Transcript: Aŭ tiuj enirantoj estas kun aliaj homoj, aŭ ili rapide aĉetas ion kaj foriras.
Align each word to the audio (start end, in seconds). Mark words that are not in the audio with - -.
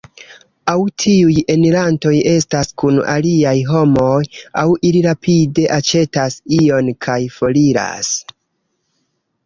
Aŭ 0.71 0.75
tiuj 1.01 1.33
enirantoj 1.55 2.13
estas 2.31 2.71
kun 2.83 2.97
aliaj 3.17 3.53
homoj, 3.73 4.17
aŭ 4.65 4.67
ili 4.91 5.05
rapide 5.09 5.67
aĉetas 5.79 6.39
ion 6.61 6.91
kaj 7.07 7.19
foriras. 7.39 8.11